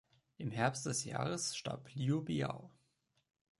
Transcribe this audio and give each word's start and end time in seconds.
Im 0.39 0.49
Herbst 0.49 0.87
des 0.87 1.03
Jahres 1.05 1.55
starb 1.55 1.91
Liu 1.93 2.23
biao. 2.23 2.71